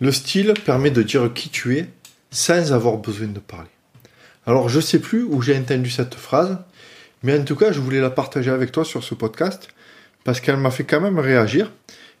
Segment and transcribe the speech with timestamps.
[0.00, 1.88] Le style permet de dire qui tu es
[2.32, 3.68] sans avoir besoin de parler.
[4.44, 6.58] Alors je sais plus où j'ai entendu cette phrase,
[7.22, 9.68] mais en tout cas je voulais la partager avec toi sur ce podcast
[10.24, 11.70] parce qu'elle m'a fait quand même réagir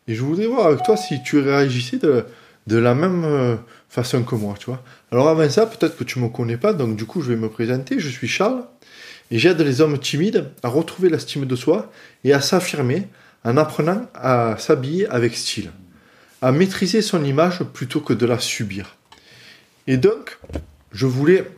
[0.06, 2.24] et je voudrais voir avec toi si tu réagissais de,
[2.68, 3.56] de la même euh,
[3.88, 4.82] façon que moi, tu vois.
[5.10, 7.48] Alors avant ça, peut-être que tu me connais pas, donc du coup je vais me
[7.48, 7.98] présenter.
[7.98, 8.64] Je suis Charles
[9.32, 11.90] et j'aide les hommes timides à retrouver l'estime de soi
[12.22, 13.08] et à s'affirmer
[13.44, 15.72] en apprenant à s'habiller avec style,
[16.52, 18.96] maîtriser son image plutôt que de la subir.
[19.86, 20.38] Et donc,
[20.92, 21.50] je voulais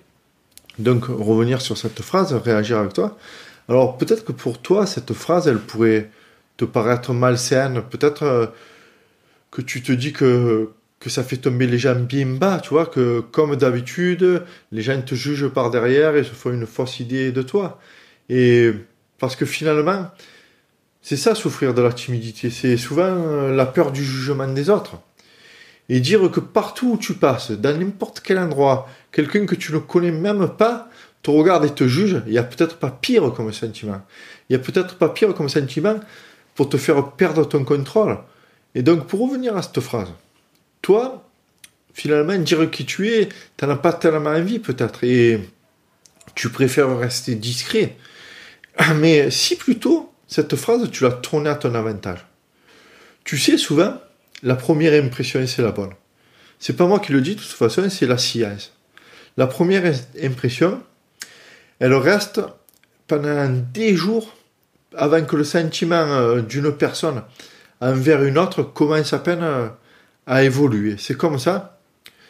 [0.78, 3.16] donc revenir sur cette phrase, réagir avec toi.
[3.68, 6.10] Alors peut-être que pour toi, cette phrase, elle pourrait
[6.56, 8.46] te paraître malsaine, peut-être euh,
[9.50, 12.86] que tu te dis que, que ça fait tomber les gens bien bas, tu vois,
[12.86, 17.32] que comme d'habitude, les gens te jugent par derrière et se font une fausse idée
[17.32, 17.80] de toi.
[18.28, 18.72] Et
[19.18, 20.10] parce que finalement,
[21.08, 24.98] c'est ça souffrir de la timidité, c'est souvent euh, la peur du jugement des autres.
[25.88, 29.78] Et dire que partout où tu passes, dans n'importe quel endroit, quelqu'un que tu ne
[29.78, 30.88] connais même pas
[31.22, 34.02] te regarde et te juge, il n'y a peut-être pas pire comme sentiment.
[34.48, 36.00] Il n'y a peut-être pas pire comme sentiment
[36.56, 38.18] pour te faire perdre ton contrôle.
[38.74, 40.08] Et donc, pour revenir à cette phrase,
[40.82, 41.24] toi,
[41.94, 45.38] finalement, dire qui tu es, tu n'en as pas tellement envie peut-être, et
[46.34, 47.96] tu préfères rester discret.
[48.96, 52.26] Mais si plutôt cette phrase, tu l'as tournée à ton avantage.
[53.24, 54.00] Tu sais, souvent,
[54.42, 55.92] la première impression, c'est la bonne.
[56.58, 58.72] C'est pas moi qui le dis, de toute façon, c'est la science.
[59.36, 60.82] La première impression,
[61.78, 62.40] elle reste
[63.06, 64.34] pendant des jours
[64.96, 67.22] avant que le sentiment euh, d'une personne
[67.80, 69.68] envers une autre commence à peine euh,
[70.26, 70.96] à évoluer.
[70.98, 71.78] C'est comme ça.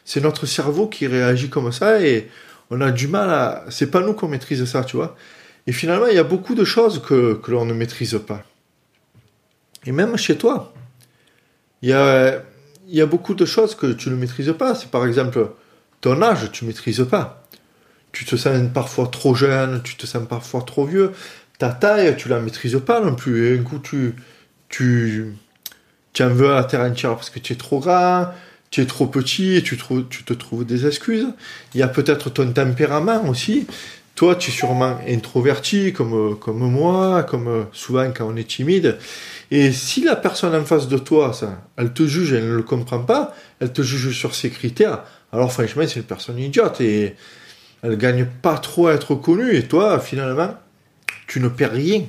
[0.05, 2.29] C'est notre cerveau qui réagit comme ça et
[2.71, 3.65] on a du mal à.
[3.71, 5.17] C'est pas nous qu'on maîtrise ça, tu vois.
[5.67, 8.45] Et finalement, il y a beaucoup de choses que, l'on ne maîtrise pas.
[9.85, 10.73] Et même chez toi,
[11.83, 14.75] il y a, beaucoup de choses que tu ne maîtrises pas.
[14.75, 15.51] C'est par exemple
[16.01, 17.47] ton âge, tu ne maîtrises pas.
[18.13, 21.13] Tu te sens parfois trop jeune, tu te sens parfois trop vieux.
[21.59, 23.47] Ta taille, tu la maîtrises pas non plus.
[23.47, 24.15] Et un coup, tu,
[24.69, 25.35] tu,
[26.21, 28.29] en veux à terre entière parce que tu es trop grand,
[28.71, 29.79] tu es trop petit et tu,
[30.11, 31.27] tu te trouves des excuses.
[31.75, 33.67] Il y a peut-être ton tempérament aussi.
[34.17, 38.99] Toi, tu es sûrement introverti comme, comme moi, comme souvent quand on est timide.
[39.51, 42.63] Et si la personne en face de toi, ça, elle te juge, elle ne le
[42.63, 47.15] comprend pas, elle te juge sur ses critères, alors franchement, c'est une personne idiote et
[47.83, 49.55] elle gagne pas trop à être connue.
[49.55, 50.55] Et toi, finalement,
[51.27, 52.05] tu ne perds rien.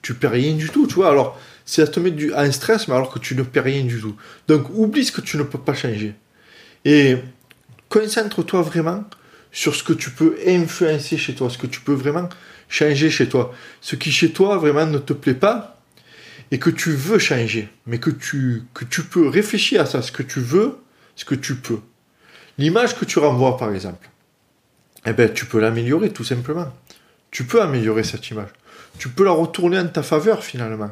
[0.00, 1.10] Tu perds rien du tout, tu vois.
[1.10, 1.38] Alors,
[1.78, 4.16] à te mettre du, un stress, mais alors que tu ne perds rien du tout.
[4.48, 6.14] Donc, oublie ce que tu ne peux pas changer.
[6.84, 7.16] Et
[7.88, 9.04] concentre-toi vraiment
[9.52, 12.28] sur ce que tu peux influencer chez toi, ce que tu peux vraiment
[12.68, 13.54] changer chez toi.
[13.80, 15.78] Ce qui chez toi vraiment ne te plaît pas
[16.50, 20.10] et que tu veux changer, mais que tu, que tu peux réfléchir à ça, ce
[20.10, 20.78] que tu veux,
[21.16, 21.80] ce que tu peux.
[22.58, 24.08] L'image que tu renvoies par exemple,
[25.04, 26.72] eh ben, tu peux l'améliorer tout simplement.
[27.30, 28.50] Tu peux améliorer cette image.
[28.98, 30.90] Tu peux la retourner en ta faveur finalement.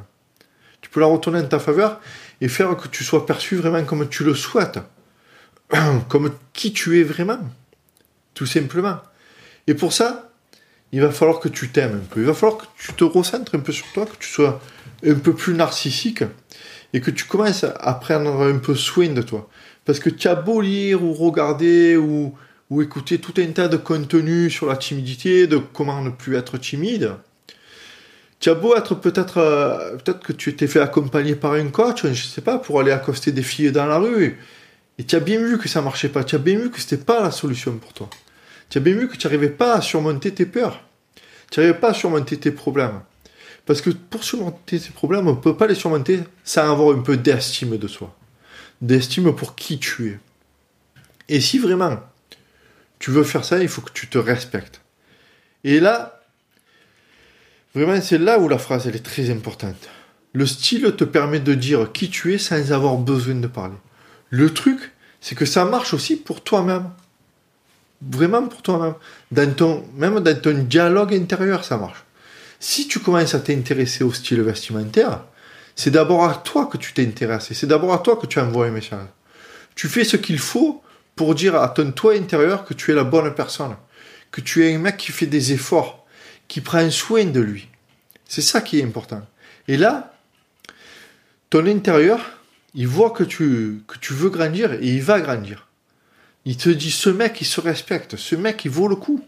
[0.81, 2.01] Tu peux la retourner en ta faveur
[2.41, 4.81] et faire que tu sois perçu vraiment comme tu le souhaites,
[6.09, 7.41] comme qui tu es vraiment
[8.35, 8.99] tout simplement.
[9.67, 10.31] Et pour ça,
[10.93, 12.21] il va falloir que tu t'aimes un peu.
[12.21, 14.61] Il va falloir que tu te recentres un peu sur toi, que tu sois
[15.07, 16.25] un peu plus narcissique
[16.93, 19.49] et que tu commences à prendre un peu soin de toi.
[19.85, 22.35] Parce que tu as beau lire ou regarder ou,
[22.69, 26.59] ou écouter tout un tas de contenus sur la timidité, de comment ne plus être
[26.59, 27.13] timide.
[28.41, 32.07] Tu as beau être peut-être euh, peut-être que tu t'es fait accompagner par un coach,
[32.07, 34.39] je sais pas, pour aller accoster des filles dans la rue.
[35.01, 36.25] Et tu as bien vu que ça marchait pas.
[36.25, 38.11] Tu as bien vu que c'était pas la solution pour toi.
[38.69, 40.85] Tu as bien vu que tu n'arrivais pas à surmonter tes peurs.
[41.51, 43.01] Tu n'arrivais pas à surmonter tes problèmes.
[43.65, 47.01] Parce que pour surmonter ces problèmes, on ne peut pas les surmonter sans avoir un
[47.01, 48.15] peu d'estime de soi.
[48.83, 50.21] D'estime pour qui tu es.
[51.31, 51.99] Et si vraiment
[52.99, 54.83] tu veux faire ça, il faut que tu te respectes.
[55.65, 56.21] Et là,
[57.75, 59.89] vraiment, c'est là où la phrase elle est très importante.
[60.35, 63.77] Le style te permet de dire qui tu es sans avoir besoin de parler.
[64.31, 66.91] Le truc, c'est que ça marche aussi pour toi-même
[68.03, 68.95] vraiment pour toi-même.
[69.31, 72.05] Dans ton, même dans ton dialogue intérieur, ça marche.
[72.59, 75.25] Si tu commences à t'intéresser au style vestimentaire,
[75.77, 77.53] c'est d'abord à toi que tu t'intéresses.
[77.53, 79.07] C'est d'abord à toi que tu envoies un message.
[79.75, 80.83] Tu fais ce qu'il faut
[81.17, 83.77] pour dire à ton toi intérieur que tu es la bonne personne.
[84.31, 86.07] Que tu es un mec qui fait des efforts,
[86.49, 87.69] qui prend soin de lui.
[88.29, 89.23] C'est ça qui est important.
[89.69, 90.13] Et là,
[91.49, 92.21] ton intérieur,
[92.75, 95.67] il voit que tu, que tu veux grandir et il va grandir.
[96.45, 99.23] Il te dit, ce mec, il se respecte, ce mec, il vaut le coup.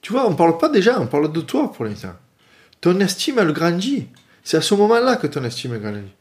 [0.00, 2.14] Tu vois, on parle pas déjà, on parle de toi pour l'instant.
[2.80, 4.08] Ton estime, elle grandit.
[4.42, 6.12] C'est à ce moment-là que ton estime grandit.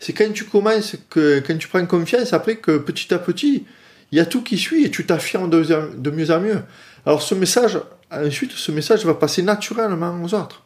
[0.00, 3.64] C'est quand tu commences, que, quand tu prends confiance, après que petit à petit,
[4.12, 5.62] il y a tout qui suit et tu t'affirmes de,
[5.96, 6.62] de mieux en mieux.
[7.04, 7.78] Alors ce message,
[8.10, 10.65] ensuite, ce message va passer naturellement aux autres.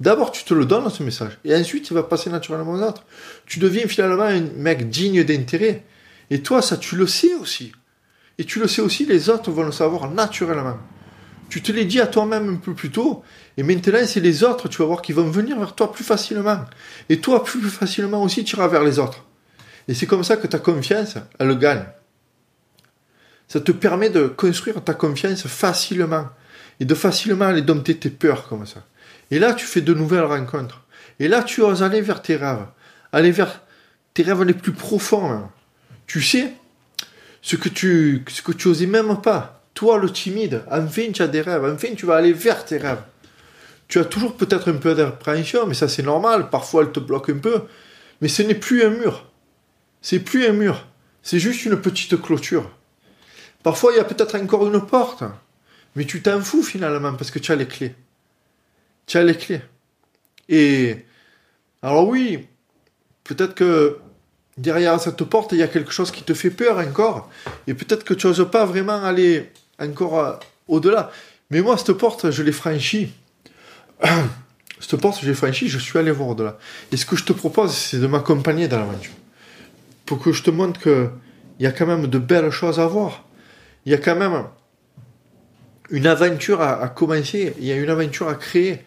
[0.00, 1.38] D'abord, tu te le donnes, ce message.
[1.44, 3.04] Et ensuite, il va passer naturellement aux autres.
[3.46, 5.84] Tu deviens finalement un mec digne d'intérêt.
[6.30, 7.72] Et toi, ça, tu le sais aussi.
[8.38, 10.78] Et tu le sais aussi, les autres vont le savoir naturellement.
[11.48, 13.22] Tu te l'es dit à toi-même un peu plus tôt.
[13.56, 16.64] Et maintenant, c'est les autres, tu vas voir, qui vont venir vers toi plus facilement.
[17.08, 19.24] Et toi, plus facilement aussi, tu iras vers les autres.
[19.86, 21.84] Et c'est comme ça que ta confiance, elle gagne.
[23.46, 26.28] Ça te permet de construire ta confiance facilement.
[26.80, 28.84] Et de facilement aller dompter tes peurs comme ça.
[29.30, 30.82] Et là, tu fais de nouvelles rencontres.
[31.20, 32.66] Et là, tu oses aller vers tes rêves.
[33.12, 33.62] Aller vers
[34.12, 35.48] tes rêves les plus profonds.
[36.06, 36.52] Tu sais,
[37.42, 39.62] ce que tu, ce que osais même pas.
[39.74, 41.64] Toi, le timide, enfin, tu as des rêves.
[41.64, 43.02] Enfin, tu vas aller vers tes rêves.
[43.88, 46.48] Tu as toujours peut-être un peu d'appréhension, mais ça, c'est normal.
[46.50, 47.62] Parfois, elle te bloque un peu.
[48.20, 49.26] Mais ce n'est plus un mur.
[50.00, 50.86] C'est plus un mur.
[51.22, 52.70] C'est juste une petite clôture.
[53.62, 55.24] Parfois, il y a peut-être encore une porte.
[55.96, 57.94] Mais tu t'en fous finalement parce que tu as les clés
[59.06, 59.62] tu as les clés.
[60.48, 61.04] Et
[61.82, 62.46] alors oui,
[63.24, 63.98] peut-être que
[64.56, 67.30] derrière cette porte, il y a quelque chose qui te fait peur encore.
[67.66, 70.32] Et peut-être que tu n'oses pas vraiment aller encore euh,
[70.68, 71.10] au-delà.
[71.50, 73.12] Mais moi, cette porte, je l'ai franchie.
[74.80, 76.58] cette porte, je l'ai franchie, je suis allé voir au-delà.
[76.92, 79.12] Et ce que je te propose, c'est de m'accompagner dans l'aventure.
[80.06, 81.10] Pour que je te montre qu'il
[81.60, 83.24] y a quand même de belles choses à voir.
[83.86, 84.44] Il y a quand même
[85.90, 88.84] une aventure à commencer, il y a une aventure à créer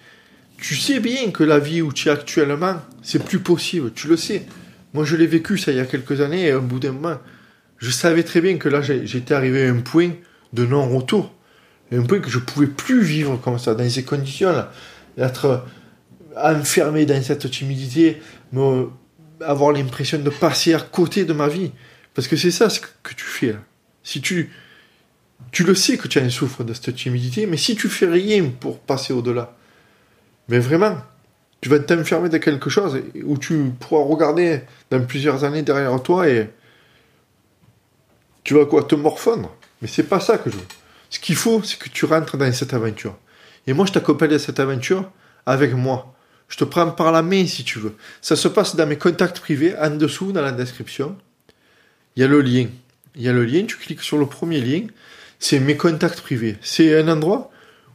[0.58, 4.18] tu sais bien que la vie où tu es actuellement, c'est plus possible, tu le
[4.18, 4.46] sais.
[4.94, 7.18] Moi, je l'ai vécu ça il y a quelques années, et au bout d'un moment,
[7.78, 10.12] je savais très bien que là, j'étais arrivé à un point
[10.54, 11.34] de non-retour.
[11.92, 14.72] Un point que je pouvais plus vivre comme ça, dans ces conditions-là.
[15.18, 15.66] Être
[16.36, 18.22] enfermé dans cette timidité,
[19.42, 21.72] avoir l'impression de passer à côté de ma vie.
[22.16, 23.56] Parce que c'est ça ce que tu fais.
[24.04, 24.52] Si tu,
[25.52, 28.08] tu le sais que tu as un souffre de cette timidité, mais si tu fais
[28.08, 29.56] rien pour passer au-delà,
[30.50, 30.98] mais vraiment,
[31.62, 34.62] tu vas t'enfermer dans quelque chose où tu pourras regarder
[34.92, 36.50] dans plusieurs années derrière toi et
[38.44, 39.54] tu vas quoi te morfondre.
[39.82, 40.66] Mais c'est pas ça que je veux.
[41.10, 43.18] Ce qu'il faut, c'est que tu rentres dans cette aventure.
[43.66, 45.10] Et moi, je t'accompagne à cette aventure
[45.46, 46.14] avec moi.
[46.48, 47.96] Je te prends par la main si tu veux.
[48.22, 51.18] Ça se passe dans mes contacts privés, en dessous, dans la description.
[52.16, 52.68] Il y a le lien.
[53.16, 54.88] Il y a le lien, tu cliques sur le premier lien.
[55.40, 56.58] C'est mes contacts privés.
[56.62, 57.52] C'est un endroit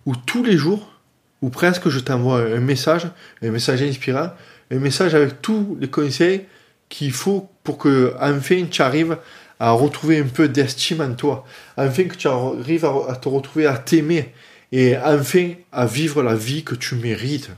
[0.06, 0.93] où tous les jours,
[1.41, 3.09] ou presque je t'envoie un message,
[3.43, 4.31] un message inspirant,
[4.71, 6.47] un message avec tous les conseils
[6.89, 9.17] qu'il faut pour que enfin tu arrives
[9.59, 11.44] à retrouver un peu d'estime en toi,
[11.77, 14.33] enfin que tu arrives à, te retrouver à t'aimer
[14.73, 17.50] et enfin à vivre la vie que tu mérites.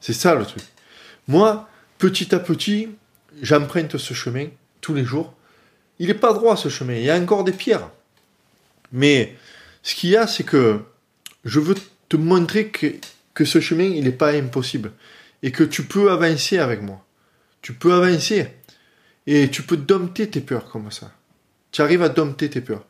[0.00, 0.62] C'est ça le truc.
[1.28, 2.88] Moi, petit à petit,
[3.42, 4.46] j'emprunte ce chemin
[4.80, 5.34] tous les jours.
[5.98, 7.90] Il n'est pas droit ce chemin, il y a encore des pierres.
[8.92, 9.36] Mais
[9.82, 10.80] ce qu'il y a, c'est que
[11.44, 11.74] je veux
[12.08, 12.86] te montrer que
[13.34, 14.92] que ce chemin, il n'est pas impossible.
[15.42, 17.04] Et que tu peux avancer avec moi.
[17.62, 18.48] Tu peux avancer.
[19.26, 21.10] Et tu peux dompter tes peurs comme ça.
[21.72, 22.84] Tu arrives à dompter tes peurs.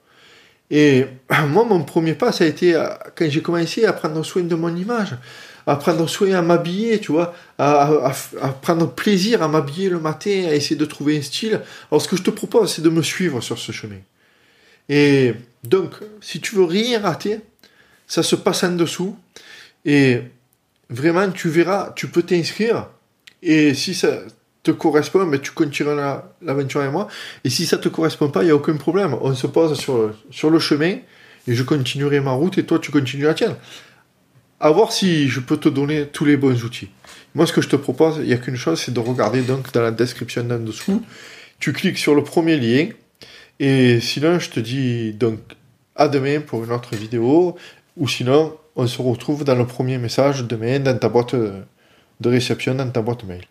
[0.71, 1.07] Et
[1.49, 4.55] moi, mon premier pas, ça a été euh, quand j'ai commencé à prendre soin de
[4.55, 5.17] mon image,
[5.67, 8.13] à prendre soin à m'habiller, tu vois, à,
[8.63, 11.61] prendre plaisir à m'habiller le matin, à essayer de trouver un style.
[11.91, 14.01] Alors, ce que je te propose, c'est de me suivre sur ce chemin.
[14.89, 17.41] Et donc, si tu veux rien rater,
[18.07, 19.17] ça se passe en dessous.
[19.85, 20.23] Et
[20.89, 22.89] vraiment, tu verras, tu peux t'inscrire.
[23.43, 24.21] Et si ça
[24.63, 27.09] te correspond, mais tu continueras l'aventure avec moi.
[27.45, 29.17] Et si ça te correspond pas, il n'y a aucun problème.
[29.21, 30.99] On se pose sur, sur le chemin
[31.47, 33.57] et je continuerai ma route et toi, tu continues la tienne.
[34.61, 36.91] À voir si je peux te donner tous les bons outils.
[37.35, 39.73] Moi, ce que je te propose, il n'y a qu'une chose, c'est de regarder donc
[39.73, 41.03] dans la description d'en dessous.
[41.59, 42.89] Tu cliques sur le premier lien.
[43.63, 45.39] Et sinon, je te dis donc
[45.95, 47.57] à demain pour une autre vidéo.
[47.99, 52.75] Ou sinon, on se retrouve dans le premier message demain dans ta boîte de réception,
[52.75, 53.45] dans ta boîte mail.